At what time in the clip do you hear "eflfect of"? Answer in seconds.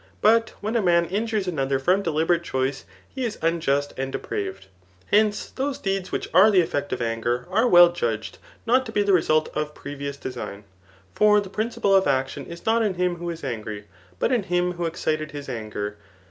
6.65-7.03